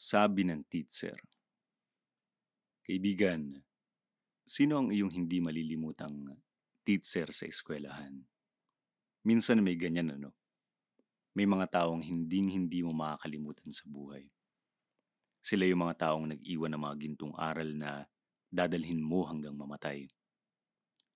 Sabi 0.00 0.48
ng 0.48 0.64
teacher. 0.64 1.12
Kaibigan, 2.88 3.52
sino 4.48 4.80
ang 4.80 4.88
iyong 4.88 5.12
hindi 5.12 5.44
malilimutang 5.44 6.40
teacher 6.88 7.28
sa 7.36 7.44
eskwelahan? 7.44 8.16
Minsan 9.28 9.60
may 9.60 9.76
ganyan 9.76 10.16
ano. 10.16 10.32
May 11.36 11.44
mga 11.44 11.68
taong 11.68 12.00
hinding 12.00 12.48
hindi 12.48 12.80
mo 12.80 12.96
makakalimutan 12.96 13.68
sa 13.76 13.84
buhay. 13.92 14.24
Sila 15.44 15.68
yung 15.68 15.84
mga 15.84 16.08
taong 16.08 16.32
nag-iwan 16.32 16.72
ng 16.72 16.80
mga 16.80 16.96
gintong 16.96 17.34
aral 17.36 17.68
na 17.68 18.08
dadalhin 18.48 19.04
mo 19.04 19.28
hanggang 19.28 19.52
mamatay. 19.52 20.08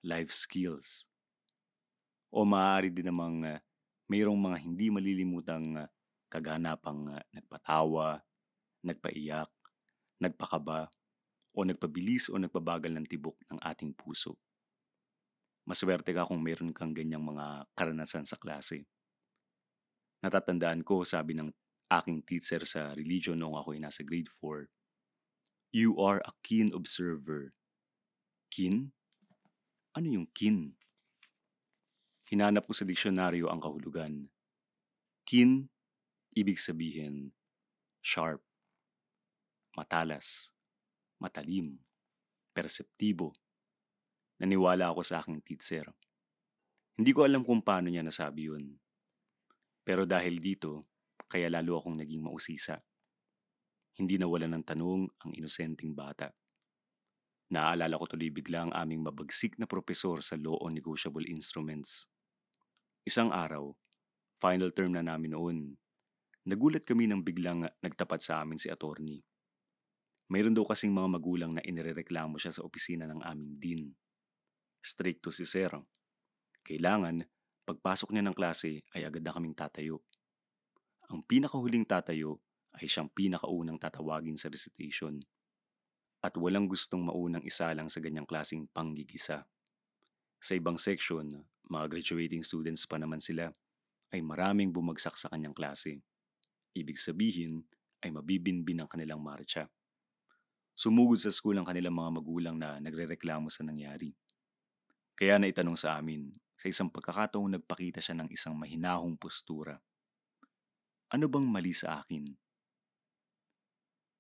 Life 0.05 0.29
skills. 0.29 1.09
O 2.29 2.45
maaari 2.45 2.93
din 2.93 3.09
namang 3.09 3.49
uh, 3.49 3.57
mayroong 4.13 4.37
mga 4.37 4.59
hindi 4.61 4.93
malilimutang 4.93 5.73
uh, 5.81 5.89
kaganapang 6.29 7.17
uh, 7.17 7.25
nagpatawa, 7.33 8.21
nagpaiyak, 8.85 9.51
nagpakaba, 10.21 10.93
o 11.55 11.63
nagpabilis 11.63 12.29
o 12.29 12.37
nagpabagal 12.37 12.91
ng 12.91 13.07
tibok 13.07 13.39
ng 13.49 13.63
ating 13.63 13.95
puso. 13.95 14.35
Maswerte 15.65 16.13
ka 16.13 16.29
kung 16.29 16.43
mayroon 16.43 16.77
kang 16.77 16.93
ganyang 16.93 17.25
mga 17.25 17.65
karanasan 17.73 18.29
sa 18.29 18.37
klase. 18.37 18.85
Natatandaan 20.21 20.85
ko, 20.85 21.07
sabi 21.07 21.33
ng 21.39 21.49
aking 21.89 22.21
teacher 22.27 22.61
sa 22.69 22.93
religion 22.93 23.39
noong 23.39 23.57
ako'y 23.57 23.81
nasa 23.81 24.05
grade 24.05 24.29
4, 24.43 24.69
You 25.75 25.99
are 25.99 26.23
a 26.23 26.33
keen 26.45 26.71
observer. 26.71 27.51
Keen? 28.53 28.95
Ano 29.95 30.07
yung 30.07 30.29
keen? 30.31 30.79
Hinanap 32.31 32.67
ko 32.67 32.73
sa 32.75 32.87
diksyonaryo 32.87 33.51
ang 33.51 33.59
kahulugan. 33.59 34.31
Keen, 35.27 35.67
ibig 36.35 36.63
sabihin, 36.63 37.35
sharp, 38.05 38.45
matalas, 39.75 40.55
matalim, 41.19 41.79
perseptibo. 42.55 43.35
Naniwala 44.39 44.91
ako 44.91 45.03
sa 45.03 45.23
aking 45.23 45.43
teacher. 45.43 45.87
Hindi 46.95 47.11
ko 47.11 47.27
alam 47.27 47.43
kung 47.43 47.63
paano 47.63 47.91
niya 47.91 48.07
nasabi 48.07 48.51
yun. 48.51 48.79
Pero 49.83 50.07
dahil 50.07 50.39
dito, 50.39 50.87
kaya 51.27 51.51
lalo 51.51 51.83
akong 51.83 51.99
naging 51.99 52.23
mausisa. 52.23 52.79
Hindi 53.95 54.19
nawala 54.19 54.47
ng 54.51 54.65
tanong 54.67 55.03
ang 55.23 55.33
inosenteng 55.35 55.95
bata. 55.95 56.31
Naaalala 57.51 57.99
ko 58.01 58.07
tuloy 58.11 58.31
bigla 58.35 58.67
ang 58.67 58.73
aming 58.75 59.07
mabagsik 59.07 59.59
na 59.61 59.67
propesor 59.69 60.25
sa 60.25 60.35
Law 60.35 60.59
on 60.65 60.75
Negotiable 60.75 61.27
Instruments. 61.31 62.09
Isang 63.07 63.31
araw, 63.31 63.71
final 64.41 64.73
term 64.75 64.97
na 64.97 65.05
namin 65.05 65.37
noon, 65.37 65.59
nagulat 66.49 66.83
kami 66.83 67.07
nang 67.07 67.23
biglang 67.23 67.69
nagtapat 67.85 68.25
sa 68.25 68.43
amin 68.43 68.59
si 68.59 68.73
attorney. 68.73 69.23
Mayroon 70.33 70.57
daw 70.57 70.65
kasing 70.65 70.93
mga 70.93 71.09
magulang 71.09 71.53
na 71.53 71.61
inirereklamo 71.61 72.41
siya 72.41 72.57
sa 72.57 72.65
opisina 72.65 73.05
ng 73.05 73.21
aming 73.21 73.53
dean. 73.61 73.83
Stricto 74.81 75.29
si 75.29 75.45
Sir. 75.45 75.73
Kailangan, 76.65 77.21
pagpasok 77.69 78.13
niya 78.13 78.25
ng 78.25 78.37
klase 78.37 78.85
ay 78.97 79.05
agad 79.05 79.21
na 79.21 79.33
kaming 79.37 79.57
tatayo. 79.57 80.01
Ang 81.13 81.21
pinakahuling 81.29 81.85
tatayo 81.85 82.41
ay 82.81 82.89
siyang 82.89 83.13
pinakaunang 83.13 83.77
tatawagin 83.77 84.41
sa 84.41 84.49
recitation. 84.49 85.21
At 86.25 86.41
walang 86.41 86.73
gustong 86.73 87.05
maunang 87.05 87.45
isa 87.45 87.69
lang 87.77 87.93
sa 87.93 88.01
ganyang 88.01 88.25
klasing 88.25 88.65
panggigisa. 88.73 89.45
Sa 90.41 90.53
ibang 90.57 90.81
section, 90.81 91.45
mga 91.69 91.87
graduating 91.93 92.41
students 92.41 92.89
pa 92.89 92.97
naman 92.97 93.21
sila, 93.21 93.53
ay 94.13 94.25
maraming 94.25 94.73
bumagsak 94.73 95.17
sa 95.21 95.29
kanyang 95.29 95.53
klase. 95.53 96.01
Ibig 96.73 96.97
sabihin 96.97 97.65
ay 98.01 98.13
mabibinbin 98.13 98.81
ang 98.81 98.89
kanilang 98.89 99.21
marcha. 99.21 99.69
Sumugod 100.75 101.23
sa 101.23 101.31
school 101.31 101.55
ang 101.55 101.63
kanilang 101.63 101.95
mga 101.95 102.11
magulang 102.19 102.57
na 102.59 102.83
nagrereklamo 102.83 103.47
sa 103.47 103.63
nangyari. 103.63 104.11
Kaya 105.15 105.39
naitanong 105.39 105.79
sa 105.79 105.95
amin, 105.95 106.35
sa 106.59 106.67
isang 106.67 106.91
pagkakataong 106.91 107.55
nagpakita 107.55 108.03
siya 108.03 108.19
ng 108.19 108.29
isang 108.35 108.59
mahinahong 108.59 109.15
postura. 109.15 109.79
Ano 111.15 111.31
bang 111.31 111.47
mali 111.47 111.71
sa 111.71 112.03
akin? 112.03 112.27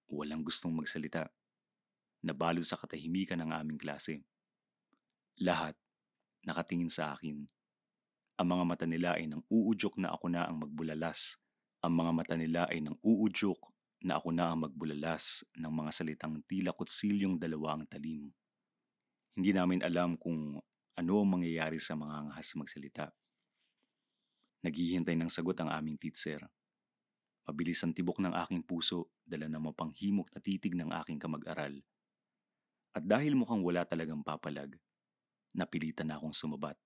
Walang 0.06 0.46
gustong 0.46 0.70
magsalita. 0.70 1.26
Nabalo 2.22 2.62
sa 2.62 2.78
katahimikan 2.78 3.42
ng 3.42 3.50
aming 3.50 3.82
klase. 3.82 4.22
Lahat 5.42 5.74
nakatingin 6.46 6.86
sa 6.86 7.18
akin. 7.18 7.42
Ang 8.38 8.46
mga 8.46 8.62
mata 8.62 8.86
nila 8.86 9.18
ay 9.18 9.26
nang 9.26 9.42
uudyok 9.50 9.98
na 9.98 10.14
ako 10.14 10.30
na 10.30 10.46
ang 10.46 10.62
magbulalas. 10.62 11.34
Ang 11.82 11.98
mga 11.98 12.12
mata 12.14 12.34
nila 12.38 12.70
ay 12.70 12.78
nang 12.78 12.94
uudyok 13.02 13.73
na 14.04 14.20
ako 14.20 14.36
na 14.36 14.52
ang 14.52 14.68
magbulalas 14.68 15.48
ng 15.56 15.72
mga 15.72 15.90
salitang 15.96 16.36
tila 16.44 16.76
kutsilyong 16.76 17.40
dalawa 17.40 17.80
ang 17.80 17.88
talim. 17.88 18.28
Hindi 19.32 19.50
namin 19.56 19.80
alam 19.80 20.20
kung 20.20 20.60
ano 20.94 21.12
ang 21.16 21.28
mangyayari 21.40 21.80
sa 21.80 21.96
mga 21.96 22.12
angahas 22.12 22.52
magsalita. 22.52 23.08
Naghihintay 24.60 25.16
ng 25.16 25.32
sagot 25.32 25.56
ang 25.58 25.72
aming 25.72 25.96
teacher. 25.96 26.44
Mabilis 27.48 27.80
ang 27.80 27.96
tibok 27.96 28.20
ng 28.20 28.36
aking 28.44 28.64
puso, 28.64 29.08
dala 29.24 29.48
ng 29.48 29.72
mapanghimok 29.72 30.32
na 30.32 30.40
titig 30.40 30.76
ng 30.76 30.92
aking 31.00 31.16
kamag-aral. 31.16 31.76
At 32.92 33.04
dahil 33.04 33.36
mukhang 33.36 33.64
wala 33.64 33.88
talagang 33.88 34.20
papalag, 34.20 34.76
napilitan 35.56 36.12
na 36.12 36.20
akong 36.20 36.32
sumabat. 36.32 36.76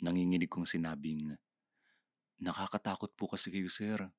Nanginginig 0.00 0.48
kong 0.48 0.68
sinabing, 0.68 1.36
Nakakatakot 2.42 3.14
po 3.14 3.30
kasi 3.30 3.48
kayo, 3.54 3.70
sir. 3.70 4.10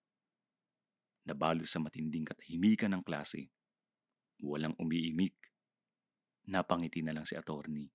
Nabalo 1.25 1.65
sa 1.65 1.81
matinding 1.81 2.21
katahimikan 2.21 2.93
ng 2.93 3.01
klase. 3.01 3.49
Walang 4.45 4.77
umiimik. 4.77 5.33
Napangiti 6.45 7.01
na 7.01 7.17
lang 7.17 7.25
si 7.25 7.33
attorney. 7.33 7.89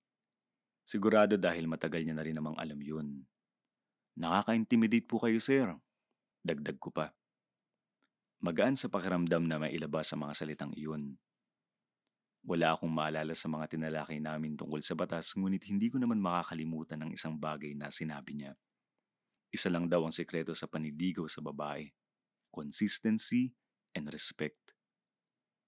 Sigurado 0.83 1.39
dahil 1.39 1.63
matagal 1.63 2.03
niya 2.03 2.15
na 2.19 2.25
rin 2.27 2.35
namang 2.35 2.59
alam 2.59 2.75
yun. 2.83 3.23
Nakaka-intimidate 4.19 5.07
po 5.07 5.23
kayo, 5.23 5.39
sir. 5.39 5.71
Dagdag 6.43 6.75
ko 6.75 6.91
pa. 6.91 7.15
Magaan 8.43 8.75
sa 8.75 8.91
pakiramdam 8.91 9.47
na 9.47 9.63
mailabas 9.63 10.11
sa 10.11 10.19
mga 10.19 10.35
salitang 10.35 10.75
iyon. 10.75 11.15
Wala 12.43 12.75
akong 12.75 12.91
maalala 12.91 13.31
sa 13.37 13.47
mga 13.47 13.69
tinalakay 13.71 14.19
namin 14.19 14.59
tungkol 14.59 14.83
sa 14.83 14.97
batas 14.97 15.31
ngunit 15.37 15.63
hindi 15.71 15.87
ko 15.87 16.01
naman 16.01 16.19
makakalimutan 16.19 16.99
ng 17.05 17.15
isang 17.15 17.37
bagay 17.37 17.77
na 17.77 17.93
sinabi 17.93 18.35
niya. 18.35 18.57
Isa 19.53 19.71
lang 19.71 19.87
daw 19.87 20.03
ang 20.03 20.11
sekreto 20.11 20.51
sa 20.51 20.67
paniligaw 20.67 21.29
sa 21.31 21.39
babae 21.39 22.00
consistency, 22.51 23.55
and 23.95 24.11
respect. 24.11 24.75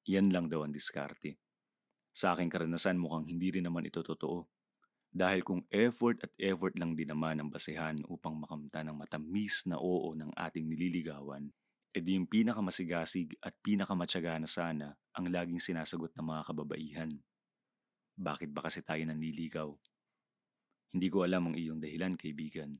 Yan 0.07 0.31
lang 0.35 0.51
daw 0.51 0.67
ang 0.67 0.75
diskarte. 0.75 1.39
Sa 2.13 2.35
aking 2.35 2.51
karanasan 2.51 2.99
mukhang 2.99 3.25
hindi 3.25 3.49
rin 3.55 3.65
naman 3.65 3.87
ito 3.87 4.03
totoo. 4.03 4.45
Dahil 5.13 5.45
kung 5.45 5.61
effort 5.69 6.19
at 6.25 6.33
effort 6.41 6.73
lang 6.81 6.97
din 6.97 7.09
naman 7.09 7.37
ang 7.37 7.49
basehan 7.49 8.01
upang 8.09 8.33
makamta 8.33 8.81
ng 8.81 8.97
matamis 8.97 9.65
na 9.69 9.77
oo 9.77 10.13
ng 10.17 10.33
ating 10.33 10.65
nililigawan, 10.65 11.53
edi 11.93 12.17
yung 12.17 12.25
pinakamasigasig 12.25 13.37
at 13.37 13.53
pinakamatyaga 13.61 14.41
na 14.41 14.49
sana 14.49 14.87
ang 15.13 15.29
laging 15.29 15.61
sinasagot 15.61 16.09
ng 16.17 16.25
mga 16.25 16.41
kababaihan. 16.49 17.11
Bakit 18.17 18.49
ba 18.49 18.65
kasi 18.65 18.81
tayo 18.81 19.05
nanliligaw? 19.05 19.69
Hindi 20.93 21.07
ko 21.09 21.25
alam 21.25 21.49
ang 21.49 21.55
iyong 21.57 21.81
dahilan, 21.81 22.17
kaibigan. 22.17 22.77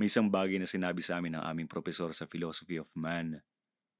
May 0.00 0.08
isang 0.08 0.32
bagay 0.32 0.56
na 0.56 0.64
sinabi 0.64 1.04
sa 1.04 1.20
amin 1.20 1.36
ng 1.36 1.44
aming 1.44 1.68
profesor 1.68 2.08
sa 2.16 2.24
Philosophy 2.24 2.80
of 2.80 2.88
Man 2.96 3.36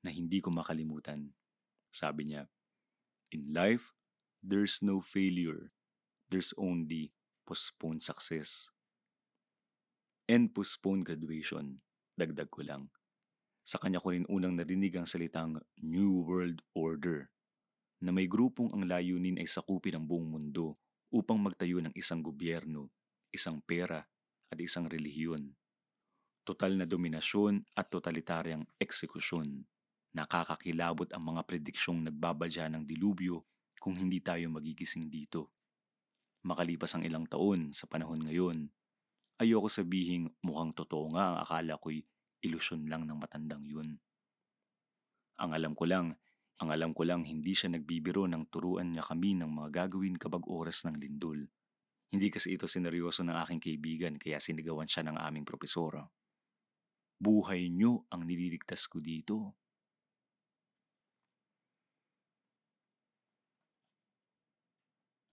na 0.01 0.09
hindi 0.09 0.41
ko 0.41 0.49
makalimutan. 0.49 1.29
Sabi 1.93 2.33
niya, 2.33 2.49
In 3.37 3.53
life, 3.53 3.93
there's 4.41 4.81
no 4.81 5.05
failure. 5.05 5.69
There's 6.33 6.57
only 6.57 7.13
postponed 7.45 8.01
success. 8.01 8.73
And 10.25 10.49
postponed 10.49 11.05
graduation. 11.05 11.85
Dagdag 12.17 12.49
ko 12.49 12.65
lang. 12.65 12.89
Sa 13.69 13.77
kanya 13.77 14.01
ko 14.01 14.17
rin 14.17 14.25
unang 14.33 14.57
narinig 14.57 14.97
ang 14.97 15.05
salitang 15.05 15.61
New 15.85 16.25
World 16.25 16.65
Order 16.73 17.29
na 18.01 18.09
may 18.09 18.25
grupong 18.25 18.73
ang 18.73 18.89
layunin 18.89 19.37
ay 19.37 19.45
sakupin 19.45 20.01
ang 20.01 20.09
buong 20.09 20.33
mundo 20.33 20.81
upang 21.13 21.37
magtayo 21.37 21.77
ng 21.85 21.93
isang 21.93 22.25
gobyerno, 22.25 22.89
isang 23.37 23.61
pera 23.61 24.01
at 24.49 24.57
isang 24.65 24.89
relihiyon 24.89 25.61
total 26.51 26.75
na 26.75 26.87
dominasyon 26.91 27.63
at 27.79 27.87
totalitaryang 27.95 28.67
eksekusyon. 28.83 29.63
Nakakakilabot 30.11 31.07
ang 31.15 31.31
mga 31.31 31.47
prediksyong 31.47 32.11
nagbabadya 32.11 32.67
ng 32.75 32.83
dilubyo 32.83 33.47
kung 33.79 33.95
hindi 33.95 34.19
tayo 34.19 34.51
magigising 34.51 35.07
dito. 35.07 35.55
Makalipas 36.43 36.99
ang 36.99 37.07
ilang 37.07 37.31
taon 37.31 37.71
sa 37.71 37.87
panahon 37.87 38.27
ngayon, 38.27 38.67
ayoko 39.39 39.71
sabihing 39.71 40.27
mukhang 40.43 40.75
totoo 40.75 41.15
nga 41.15 41.25
ang 41.31 41.37
akala 41.39 41.79
ko'y 41.79 42.03
ilusyon 42.43 42.91
lang 42.91 43.07
ng 43.07 43.15
matandang 43.15 43.63
yun. 43.63 44.03
Ang 45.39 45.51
alam 45.55 45.79
ko 45.79 45.87
lang, 45.87 46.19
ang 46.59 46.69
alam 46.75 46.91
ko 46.91 47.07
lang 47.07 47.23
hindi 47.23 47.55
siya 47.55 47.71
nagbibiro 47.71 48.27
ng 48.27 48.51
turuan 48.51 48.91
niya 48.91 49.07
kami 49.07 49.39
ng 49.39 49.49
mga 49.49 49.87
gagawin 49.87 50.19
kabag 50.19 50.45
oras 50.51 50.83
ng 50.83 50.99
lindol. 50.99 51.47
Hindi 52.11 52.27
kasi 52.29 52.59
ito 52.59 52.67
sineryoso 52.67 53.23
ng 53.23 53.39
aking 53.47 53.61
kaibigan 53.63 54.15
kaya 54.19 54.43
sinigawan 54.43 54.91
siya 54.91 55.07
ng 55.07 55.15
aming 55.15 55.47
propesora. 55.47 56.03
Buhay 57.21 57.69
niyo 57.69 58.09
ang 58.09 58.25
nililigtas 58.25 58.89
ko 58.89 58.97
dito. 58.97 59.60